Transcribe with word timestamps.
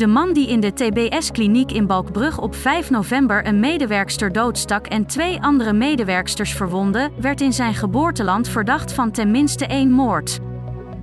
De 0.00 0.06
man 0.06 0.32
die 0.32 0.48
in 0.48 0.60
de 0.60 0.72
TBS-kliniek 0.72 1.72
in 1.72 1.86
Balkbrug 1.86 2.38
op 2.38 2.54
5 2.54 2.90
november 2.90 3.46
een 3.46 3.60
medewerkster 3.60 4.32
doodstak 4.32 4.86
en 4.86 5.06
twee 5.06 5.42
andere 5.42 5.72
medewerksters 5.72 6.52
verwondde, 6.52 7.10
werd 7.20 7.40
in 7.40 7.52
zijn 7.52 7.74
geboorteland 7.74 8.48
verdacht 8.48 8.92
van 8.92 9.10
tenminste 9.10 9.66
één 9.66 9.90
moord. 9.90 10.38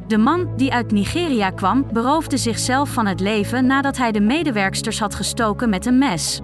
De 0.08 0.18
man, 0.18 0.50
die 0.56 0.74
uit 0.74 0.92
Nigeria 0.92 1.50
kwam, 1.50 1.86
beroofde 1.94 2.38
zichzelf 2.38 2.90
van 2.90 3.06
het 3.06 3.20
leven 3.20 3.66
nadat 3.66 3.98
hij 3.98 4.12
de 4.12 4.22
medewerksters 4.22 5.00
had 5.00 5.16
gestoken 5.16 5.70
met 5.70 5.86
een 5.86 5.98
mes. 5.98 6.42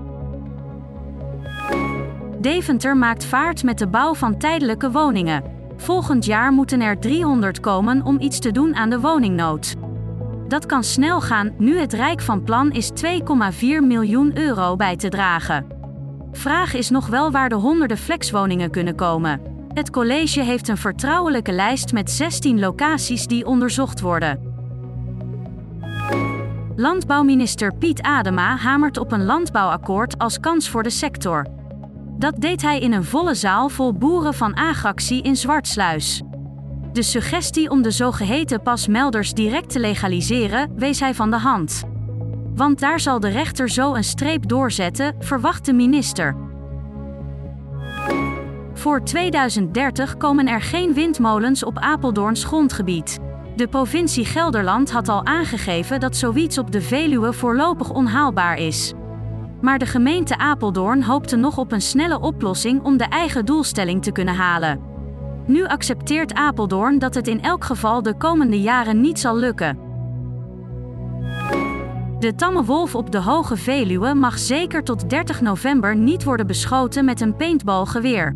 Deventer 2.39 2.97
maakt 2.97 3.25
vaart 3.25 3.63
met 3.63 3.77
de 3.77 3.87
bouw 3.87 4.13
van 4.13 4.37
tijdelijke 4.37 4.91
woningen. 4.91 5.43
Volgend 5.77 6.25
jaar 6.25 6.51
moeten 6.51 6.81
er 6.81 6.99
300 6.99 7.59
komen 7.59 8.05
om 8.05 8.19
iets 8.19 8.39
te 8.39 8.51
doen 8.51 8.75
aan 8.75 8.89
de 8.89 8.99
woningnood. 8.99 9.75
Dat 10.47 10.65
kan 10.65 10.83
snel 10.83 11.21
gaan 11.21 11.53
nu 11.57 11.79
het 11.79 11.93
Rijk 11.93 12.21
van 12.21 12.43
plan 12.43 12.71
is 12.71 12.91
2,4 13.05 13.05
miljoen 13.61 14.37
euro 14.37 14.75
bij 14.75 14.95
te 14.95 15.09
dragen. 15.09 15.65
Vraag 16.31 16.73
is 16.73 16.89
nog 16.89 17.07
wel 17.07 17.31
waar 17.31 17.49
de 17.49 17.55
honderden 17.55 17.97
flexwoningen 17.97 18.71
kunnen 18.71 18.95
komen. 18.95 19.41
Het 19.73 19.89
college 19.89 20.41
heeft 20.41 20.67
een 20.67 20.77
vertrouwelijke 20.77 21.51
lijst 21.51 21.93
met 21.93 22.11
16 22.11 22.59
locaties 22.59 23.27
die 23.27 23.45
onderzocht 23.45 24.01
worden. 24.01 24.51
Landbouwminister 26.75 27.75
Piet 27.75 28.01
Adema 28.01 28.55
hamert 28.55 28.97
op 28.97 29.11
een 29.11 29.25
landbouwakkoord 29.25 30.17
als 30.17 30.39
kans 30.39 30.69
voor 30.69 30.83
de 30.83 30.89
sector. 30.89 31.45
Dat 32.17 32.41
deed 32.41 32.61
hij 32.61 32.79
in 32.79 32.93
een 32.93 33.03
volle 33.03 33.33
zaal 33.33 33.69
vol 33.69 33.93
boeren 33.93 34.33
van 34.33 34.55
Agractie 34.55 35.21
in 35.21 35.35
Zwartsluis. 35.35 36.21
De 36.93 37.03
suggestie 37.03 37.69
om 37.69 37.81
de 37.81 37.91
zogeheten 37.91 38.61
pasmelders 38.61 39.33
direct 39.33 39.69
te 39.69 39.79
legaliseren 39.79 40.71
wees 40.75 40.99
hij 40.99 41.13
van 41.13 41.31
de 41.31 41.37
hand. 41.37 41.83
Want 42.55 42.79
daar 42.79 42.99
zal 42.99 43.19
de 43.19 43.27
rechter 43.27 43.69
zo 43.69 43.93
een 43.93 44.03
streep 44.03 44.47
doorzetten, 44.47 45.15
verwacht 45.19 45.65
de 45.65 45.73
minister. 45.73 46.35
Voor 48.73 49.03
2030 49.03 50.17
komen 50.17 50.47
er 50.47 50.61
geen 50.61 50.93
windmolens 50.93 51.63
op 51.63 51.77
Apeldoorns 51.77 52.43
grondgebied. 52.43 53.19
De 53.55 53.67
provincie 53.67 54.25
Gelderland 54.25 54.91
had 54.91 55.09
al 55.09 55.25
aangegeven 55.25 55.99
dat 55.99 56.15
zoiets 56.15 56.57
op 56.57 56.71
de 56.71 56.81
Veluwe 56.81 57.33
voorlopig 57.33 57.89
onhaalbaar 57.89 58.57
is. 58.57 58.93
Maar 59.61 59.79
de 59.79 59.85
gemeente 59.85 60.37
Apeldoorn 60.37 61.03
hoopte 61.03 61.35
nog 61.35 61.57
op 61.57 61.71
een 61.71 61.81
snelle 61.81 62.19
oplossing 62.19 62.83
om 62.83 62.97
de 62.97 63.05
eigen 63.05 63.45
doelstelling 63.45 64.03
te 64.03 64.11
kunnen 64.11 64.35
halen. 64.35 64.92
Nu 65.45 65.65
accepteert 65.65 66.33
Apeldoorn 66.33 66.99
dat 66.99 67.15
het 67.15 67.27
in 67.27 67.41
elk 67.41 67.63
geval 67.63 68.01
de 68.01 68.17
komende 68.17 68.61
jaren 68.61 69.01
niet 69.01 69.19
zal 69.19 69.37
lukken. 69.37 69.77
De 72.19 72.33
tamme 72.35 72.63
wolf 72.63 72.95
op 72.95 73.11
de 73.11 73.17
Hoge 73.17 73.57
Veluwe 73.57 74.13
mag 74.13 74.39
zeker 74.39 74.83
tot 74.83 75.09
30 75.09 75.41
november 75.41 75.95
niet 75.95 76.23
worden 76.23 76.47
beschoten 76.47 77.05
met 77.05 77.21
een 77.21 77.35
paintballgeweer. 77.35 78.35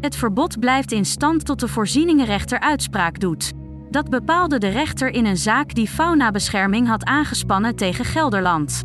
Het 0.00 0.16
verbod 0.16 0.58
blijft 0.58 0.92
in 0.92 1.04
stand 1.04 1.44
tot 1.44 1.60
de 1.60 1.68
voorzieningenrechter 1.68 2.60
uitspraak 2.60 3.20
doet. 3.20 3.52
Dat 3.90 4.08
bepaalde 4.08 4.58
de 4.58 4.68
rechter 4.68 5.08
in 5.08 5.26
een 5.26 5.36
zaak 5.36 5.74
die 5.74 5.88
faunabescherming 5.88 6.88
had 6.88 7.04
aangespannen 7.04 7.76
tegen 7.76 8.04
Gelderland. 8.04 8.82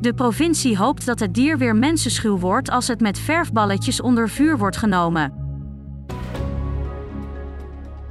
De 0.00 0.14
provincie 0.14 0.76
hoopt 0.76 1.06
dat 1.06 1.20
het 1.20 1.34
dier 1.34 1.58
weer 1.58 1.76
mensenschuw 1.76 2.38
wordt 2.38 2.70
als 2.70 2.88
het 2.88 3.00
met 3.00 3.18
verfballetjes 3.18 4.00
onder 4.00 4.28
vuur 4.28 4.58
wordt 4.58 4.76
genomen. 4.76 5.43